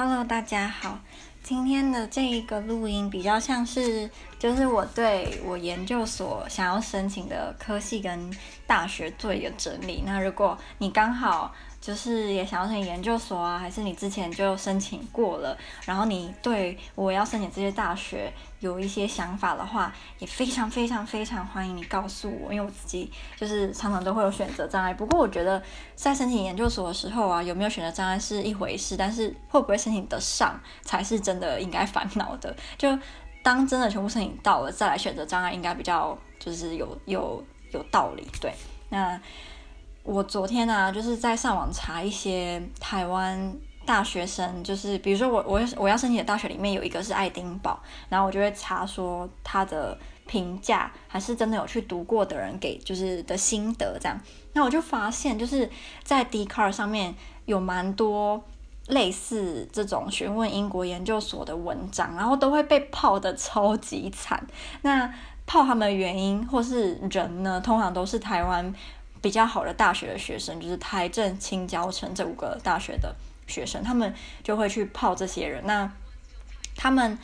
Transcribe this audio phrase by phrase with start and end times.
[0.00, 0.96] Hello，大家好。
[1.42, 8.32] 今天的这一个录音比较像是，就是我对我研究所想要申请的科系跟
[8.64, 10.04] 大学做一个整理。
[10.06, 11.52] 那如果你刚好
[11.88, 18.30] 就是也想要申请研究所啊，还是你之前就申请过了，然后你对我要申请这些大学
[18.60, 24.92] 有一些想法的话，也非常非常非常欢迎你告诉我，因为我自己就是常常都会有选择障碍。
[24.92, 25.62] 不过我觉得
[25.94, 32.54] 在申请研究所的时候啊，有没有选择障碍是一回事，但是会不会申请得上才是真的应该烦恼的。
[32.76, 32.98] 就
[33.42, 38.28] 当真的全部申请到了，再来选择障碍，应该比较就是有有有道理。
[38.42, 38.52] 对，
[38.90, 39.18] 那。
[40.08, 43.54] 我昨天啊，就是在上网查一些台湾
[43.84, 54.18] 大学生，就是比如说我我我要申请的大学里面有一个是爱丁堡，然后我就会查说他的评价，还是真的有去读过的人给就是的心得这样。
[54.54, 55.68] 那我就发现就是
[56.02, 58.42] 在 Dcard 上面有蛮多
[58.86, 64.46] 类似这种询问英国研究所的文章，然后都会被泡得超级惨。
[64.80, 65.12] 那
[65.44, 68.74] 泡他们的原因或是人呢，通常都是台湾。
[69.20, 73.14] 比较好的大学的学生，就是台政、清交、成这五个大学的
[73.46, 75.62] 学生，他们就会去泡这些人。
[75.66, 75.90] 那
[76.76, 77.18] 他们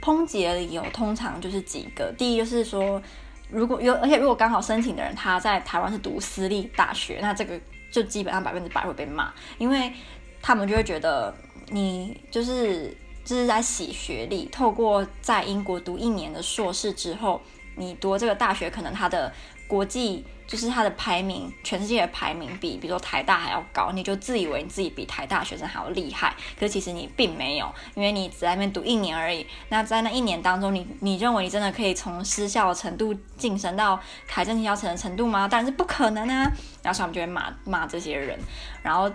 [0.00, 3.02] 抨击的理由通常就是几个：第一就是说，
[3.50, 7.60] 如果有，而且如果刚好申请的人他在台湾是读私立大学，那这个
[7.90, 9.92] 就基本上百分之百会被骂，因为
[10.40, 11.34] 他们就会觉得
[11.70, 17.40] 你就是就是在洗学历，透过在英国读一年的硕士之后，
[17.74, 19.32] 你读这个大学可能他的
[19.66, 20.24] 国际。
[20.46, 29.44] 就是他的排名，全世界的排名比，比如说台大还要高，你就自以为你自己比台大学生还要厉害，可是其实你并没有，因为你只在那边读一年而已。
[29.70, 35.48] 那在那一年当中，你你认为你真的可以从私校的程度晋升到台政清交成的程度吗？
[35.48, 36.48] 当然是不可能啊！
[36.82, 38.38] 然后他们就会骂骂这些人，
[38.84, 39.10] 然后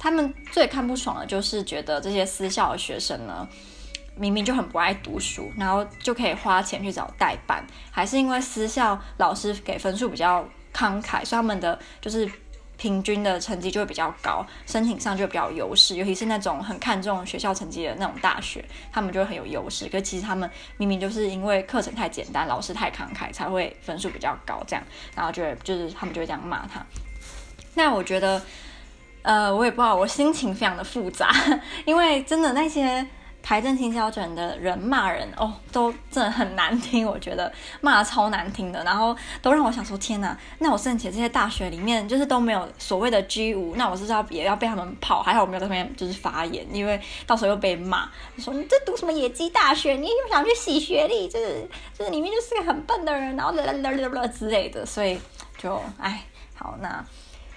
[0.00, 3.48] 他们最看不爽的就是觉得这些私校的学生呢，
[4.16, 10.44] 明明就很不爱读书，然后就可以花钱去找代办，还是因为私校老师给分数比较。
[10.74, 12.28] 慷慨，所以他们的就是
[12.76, 15.94] 平均的成绩就会比较高，申请上就比较优势。
[15.94, 19.86] 尤其是那种很看重学校成绩的那种大学，他们就会很有优势。
[19.88, 24.62] 可是其实他们明明就是因为课程太简单，老师太慷慨，才会分数比较高。
[24.66, 26.84] 这样，然后就会就是他们就会这样骂他。
[27.74, 28.42] 那我觉得，
[29.22, 31.32] 呃，我也不知道，我心情非常的复杂，
[31.86, 33.06] 因为真的那些。
[33.44, 45.22] 台政清交成的人骂人哦，都真的很难听，我觉得骂得超难听的，然后都让我想说天哪，那我申请这些大学里面就是都没有所谓的 G 五，那我是要也要被他们砲？
[45.22, 51.68] 还好我没有在那边就是发言，因为到时候又被骂，说你这读什么野鸡大学，你又想去洗学历，就是
[51.98, 55.20] 就是里面就是个很笨的人，然后啦啦啦啦啦之类的，所以
[55.58, 57.04] 就哎，好，那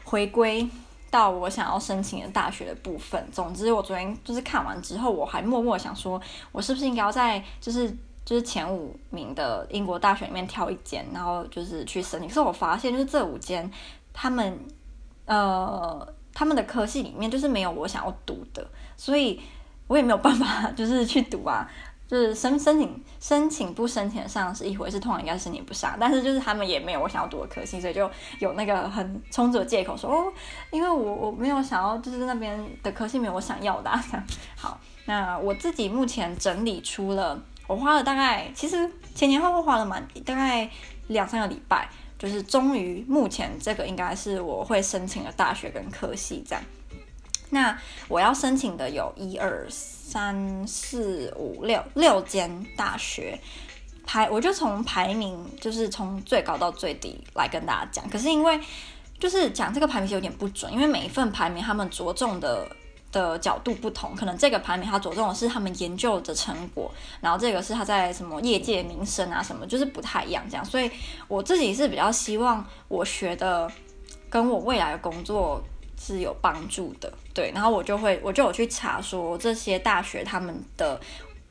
[0.04, 0.68] 回归。
[1.10, 3.24] 到我想要申请的大学的部分。
[3.32, 7.90] 总之，我昨天就是看完之后，我还默默想说，我是不是应该要在就是
[8.26, 12.28] 就是前五名的英国大学里面挑一间，然后就是去申请。
[12.28, 13.72] 可是我发现，就是这五间，
[14.14, 14.60] 他们
[15.26, 19.42] 呃他们的科系里面就是没有我想要读的，所以
[19.88, 21.70] 我也没有办法 就是去读啊。
[22.08, 28.10] 就是申申请申请不申请上是一回事，通常应该申请不上，但是就是他们也没有我想要读的科系，所以就
[28.40, 30.32] 有那个很充足的借口说哦，
[30.72, 34.02] 因为我我没有想要，就是那边的科系没有我想要的啊。
[34.56, 40.70] 好，那我自己目前整理出了，我花了大概其实前前后后花了蛮大概
[41.08, 46.64] 两三个礼拜，就是终于目前这个应该是我会申请的大学跟科系这样。
[47.50, 47.78] 那
[48.10, 53.40] 我要申请的有一二三四五六六间大学
[54.06, 58.10] 排，我就从排名，就是从最高到最低来跟大家讲。
[58.10, 58.60] 可是因为
[59.18, 62.68] 就是讲这个排名有点不准，因为每一份排名他们着重的
[63.14, 66.92] 的角度不同，可能这个排名它着重的是他们研究的成果，
[67.22, 70.66] 然后这个是他在什么业界名声啊什么，就是不太一样这样。
[70.66, 70.92] 所以
[71.30, 73.72] 我自己是比较希望我学的
[74.30, 75.64] 跟我未来的工作。
[76.00, 81.00] 是有帮助的，对，然后我就会，我就有去查说这些大学他们的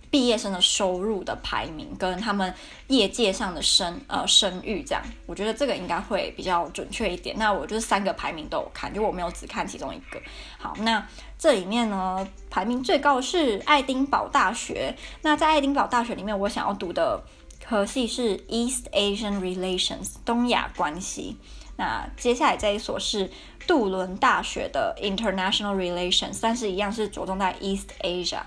[0.09, 2.55] 毕业生的收入的排名跟他们
[2.87, 7.37] 业界上的声呃声誉这样，我觉得这个应该会比较准确一点。
[7.39, 10.21] 那我就是三个排名都有看，就我没有只看其中一个。
[10.59, 11.05] 好，那
[11.37, 14.97] 这里面呢，排名最高是爱丁堡大学。
[15.23, 17.23] 那在爱丁堡大学里面，我想要读的
[17.63, 21.37] 科系是 East Asian Relations 东亚关系。
[21.77, 23.31] 那接下来这一所是
[23.67, 28.43] 杜伦大学的 International Relations，但是一样是着重在 East Asia。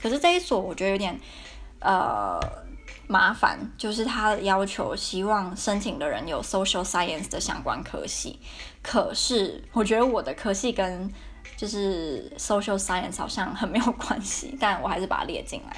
[0.00, 1.18] 可是这一所我觉得有点
[1.80, 2.38] 呃
[3.06, 8.38] 麻烦，就是他要求希望申请的人有 Social Science 的相关科系。
[8.82, 11.12] 可是我觉得我的科系跟
[11.56, 15.76] 就是 social science 好像很没有关系，但我还是把它列进来。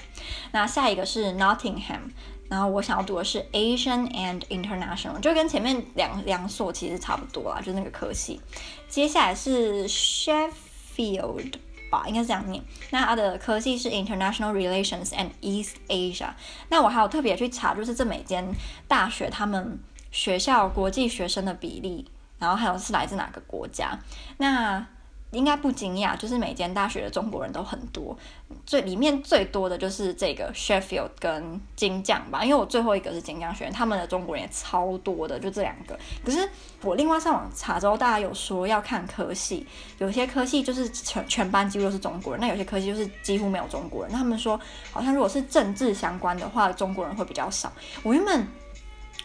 [0.50, 2.11] 那下一个是 Nottingham，
[2.49, 8.41] 然后我想要读的是 Asian and International，就跟前面两两所其实差不多啦，就那个科系。
[8.89, 11.53] 接下来是 Sheffield
[11.91, 12.62] 吧，应该是这样念。
[12.91, 16.31] 那它的科系是 International Relations and East Asia。
[16.71, 18.47] 那我还有特别去查，就是这每间
[18.87, 19.79] 大学他们
[20.11, 23.99] 学校国际学生的比例，然后还有是来自哪个国家。
[24.39, 24.87] 那
[25.32, 28.16] 应该不惊讶，就是每间大学的中国人都很多，
[28.64, 35.98] 最里面最多的就是这个 Sheffield 跟金匠吧，因为我最后一个是金匠学院，他们的中国人也超多的，就这两个。
[36.25, 36.48] 可是
[36.82, 39.66] 我另外上网查之后，大家有说要看科系，
[39.98, 44.14] 有些科系就是全全班几乎都是中国人，那有些科系就是几乎没有中国人。
[44.14, 44.58] 他们说
[44.90, 47.70] 好像如果是政治相关的话，中国人会比较少。
[48.02, 48.46] 我原本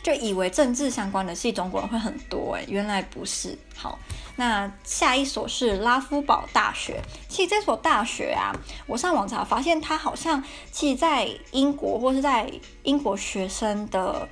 [0.01, 3.57] 就以为政治相关的系中国人会很多，诶，原来不是。
[3.73, 3.97] 好。
[4.35, 6.99] 那下一所是拉夫堡大学。
[7.27, 8.51] 其实这所大学啊，
[8.87, 12.51] 我上网查发现，它好像其实在英国或是在
[12.83, 14.27] 英国学生的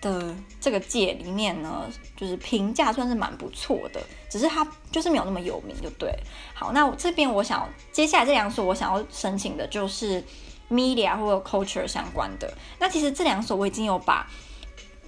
[0.00, 4.00] 的这个界里面呢，就是评价算是蛮不错的。
[4.28, 6.12] 只是它就是没有那么有名，就对。
[6.52, 10.22] 好，那我这边我想接下来这两所我想要申请的就是
[10.68, 12.52] media 或者 culture 相关的。
[12.80, 14.26] 那其实这两所我已经有把。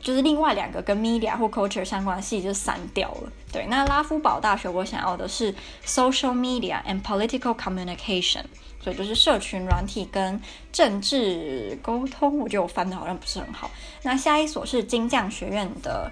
[0.00, 3.32] 就是另外两个跟 media 或 culture 相关的系就删掉了。
[3.52, 5.54] 对，那拉夫堡大学我想要的是
[5.84, 8.42] social media and political communication，
[8.82, 10.40] 所以就是社群软体跟
[10.72, 13.70] 政治沟通，我觉得我翻的好像不是很好。
[14.02, 16.10] 那下一所是金匠学院的。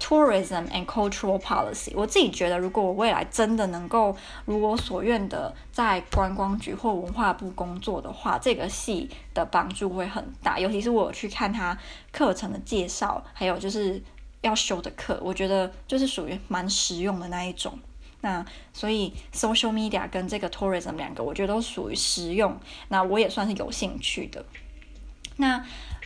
[0.00, 4.16] Tourism and Cultural Policy，我自己觉得，如果我未来真的能够
[4.46, 10.58] 如我所愿的在观光局或文化部工作的话，这个系的帮助会很大。
[10.58, 11.78] 尤其是我去看他
[12.10, 14.02] 课程的介绍，还有就是
[14.40, 17.78] 要修的课，我觉得就是属于蛮实用的那一种。
[18.22, 22.58] 那所以 Social Media 跟这个 Tourism 两个，我觉得都属于实用。
[22.88, 24.44] 那我也算是有兴趣的。
[25.36, 25.64] 那。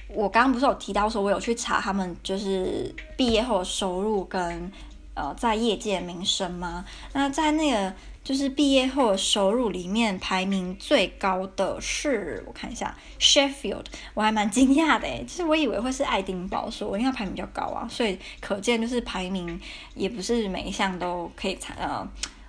[0.08, 4.70] 我刚刚不是有提到说，我有去查他们就是毕业后的收入跟
[5.14, 6.84] 呃在业界的名声吗？
[7.12, 7.92] 那在那个
[8.22, 13.84] 就是毕业后的收入里面，排名最高的是我看一下 Sheffield，
[14.14, 19.60] 我还蛮惊讶的诶，其实我以为会是爱丁堡，说因为它排名比较高啊，所以可见就是排名
[19.94, 22.06] 也不是每一项都可以参呃，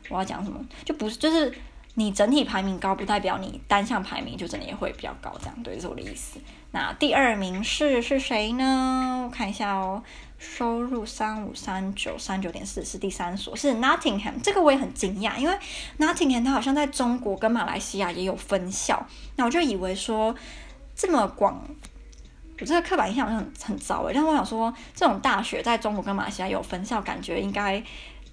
[0.10, 1.54] 我要讲什么就不是就是
[1.96, 6.40] 你整体排名高，不代表你单项排名就真的也会比较高，这样对，是我的意思。
[6.72, 9.24] 那第二名是是谁呢？
[9.26, 10.04] 我看一下哦，
[10.38, 14.34] 收入三五三九三九点四是第三所，是 Nottingham。
[14.44, 15.58] 这个我也很惊讶，因为
[15.98, 19.08] Nottingham 它好像在中国跟马来西亚也有分校。
[19.38, 20.36] 那我就以为说
[20.94, 21.66] 这么广，
[22.60, 24.14] 我这个刻板印象好像很很糟诶。
[24.14, 27.82] 但我想说，这种大学在中国跟马来西亚有分校，感觉应该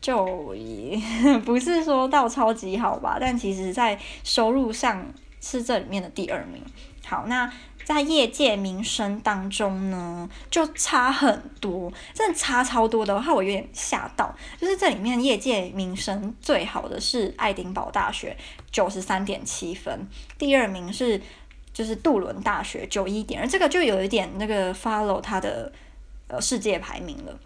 [0.02, 1.00] 就也
[1.46, 3.16] 不是说到超级好吧？
[3.18, 5.06] 但其实在收入上
[5.40, 6.62] 是这里面的第二名。
[7.06, 7.50] 好，那。
[7.84, 14.32] 在业界名声当中呢，就差很多，真的差超多的话，我有点吓到。
[14.56, 18.36] 就是这里面业界名声最好的是爱丁堡大学，
[18.70, 20.08] 九十三点七分，
[20.38, 21.20] 第二名是
[21.72, 25.72] 就是杜伦大学九一点，而这个就有一点那个 follow 它的
[26.28, 27.36] 呃世界排名了。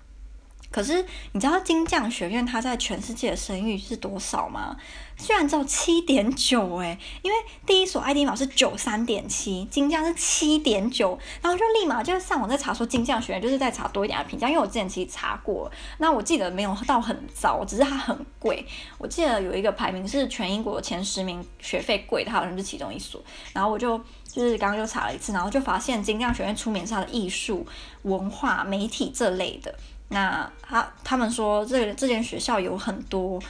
[0.71, 4.77] 可是你知道金匠学院它在全世界的声誉是多少吗？
[5.17, 18.67] 居然只有七点九诶，因为第一所爱丁堡是九三点七，金匠是七点九，然后就立马就上网在查说金匠学院就是在查多一点的评价，因为我之前其实查过，那我记得没有到很糟，只是它很贵。
[18.99, 23.23] 我记得有一个排名是全英国前十名学费贵，它好像是其中一所，
[23.55, 27.67] 然后我就就是刚刚就查了一次，然后就发现金匠学院出名是它的艺术、
[28.03, 29.75] 文化、媒体这类的。
[30.08, 33.43] 那他他们说这这间学校有很多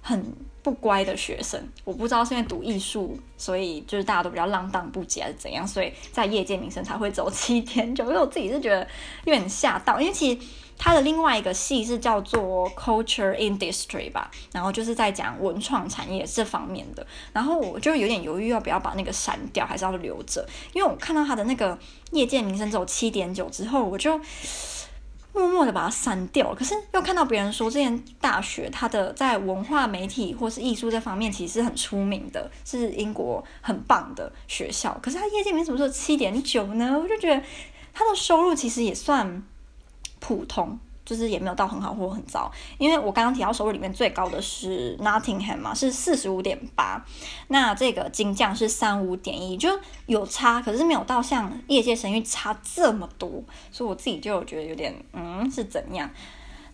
[0.00, 0.24] 很
[0.62, 8.04] 不乖的学生，我不知道是因为读艺术，所以就是大家都比较浪荡不羁还是怎样，所以在业界名声才会走七点九。
[8.04, 8.86] 因为我自己是觉得
[9.24, 10.40] 有点吓到，因为其实
[10.76, 21.78] 他的另外一个系是叫做 Culture Industry 吧，然后就是在讲文创产业这方面的，然后我就有点犹豫要不要把那个删掉，还是要留着，因为我看到他的那个
[22.10, 24.20] 业界名声只有七点九之后，我就。
[25.32, 34.98] 默默的把它删掉，可是又看到别人说这间大学它的在文化媒体或是艺术这方面其实是很出名的，是英国很棒的学校。
[35.02, 36.98] 可是它业界名什么说七点九呢？
[36.98, 37.42] 我就觉得
[37.94, 39.42] 它的收入其实也算
[40.20, 40.78] 普通。
[41.04, 47.04] 就是也没有到很好或很糟，因为我刚刚提到收入里面最高的是 Nottingham 嘛，是四十五点八，
[47.48, 49.68] 那这个金匠是三五点一，就
[50.06, 56.08] 有差，可是没有到像业界声誉差这么多，所以我自己就觉得有点嗯是怎样？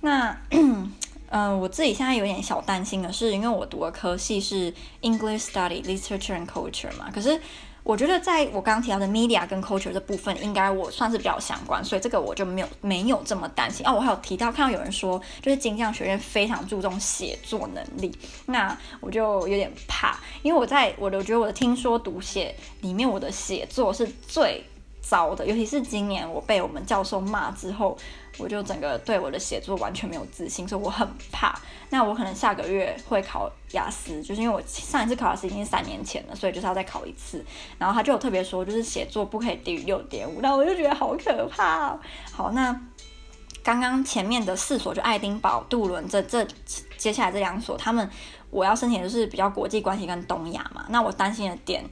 [0.00, 0.92] 那嗯、
[1.58, 7.40] 我自己现在有点小担心的是，因为我读的科系是 English Study Literature and Culture 嘛，可是。
[7.88, 13.86] 我觉得在我刚刚提到的 media 跟 culture 这部分，应该我算是比较相关，所以这个我就没有没有这么担心。
[13.86, 18.14] 哦，我还有提到看到有人说，就是金匠学院非常注重写作能力，
[18.44, 24.62] 那我就有点怕，因为我在我的我觉得我的听说读写里面，我的写作是最
[25.00, 27.96] 糟的，尤其是今年我被我们教授骂之后。
[28.40, 31.52] 我就整个对我的写作完全没有自信，所以我很怕。
[31.90, 37.44] 那我可能下个月会考雅思，就是因为我上一次考雅思已经三年前了，所以就是要再考一次。
[37.78, 40.38] 然后他就有特别说，就是写作不可以低于六点五。
[40.40, 41.98] 那我就觉得好可怕。
[42.30, 42.80] 好，那
[43.64, 46.46] 刚刚前面的四所就爱丁堡、杜伦这这
[46.96, 48.08] 接下来这两所，他们
[48.50, 50.86] 我要申请的是比较国际关系跟东亚嘛。
[50.90, 51.84] 那我担心的点，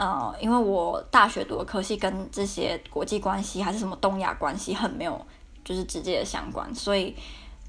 [0.00, 5.20] 呃，因为我大学读的科系跟这些国际关系还是什么东亚关系很没有。
[5.62, 7.14] 就是直接的相关，所以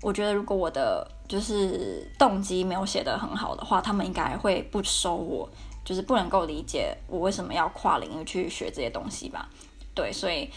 [0.01, 5.47] 我觉得如果我的就是动机没有写得很好的话，他们应该会不收我，
[5.83, 9.50] 就是不能够理解我为什么要跨领域去学这些东西吧。
[9.93, 10.50] 对，所以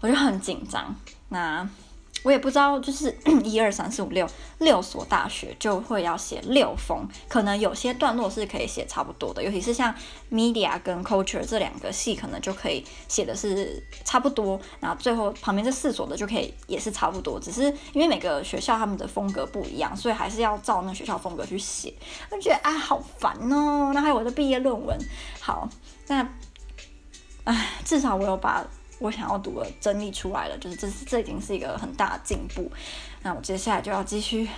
[0.00, 0.94] 我就很紧张。
[1.28, 1.66] 那。
[2.22, 9.92] 我也不知道，就是 一二三四五六六所大学就会要写六封，可能有些段落是可以写差不多的，尤其是像
[10.30, 14.60] media 跟 culture 这两个系，可能就可以写的是差不多。
[14.78, 21.92] 然后最后旁边这四所的就可以也是差不多，只是因为每个学校他们的风格不一样，所以还是要照那学校风格去写。
[22.30, 23.90] 我觉得啊，好烦哦。
[23.92, 24.96] 那还有我的毕业论文，
[25.40, 25.68] 好，
[26.06, 26.28] 那
[27.44, 28.64] 唉，至少我有把。
[29.02, 32.70] 我想要读的整理出来了，就是这是这已经是一个很大的进步。
[33.22, 34.48] 那我接下来就要继续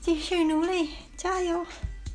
[0.00, 1.64] 继续努力，加油！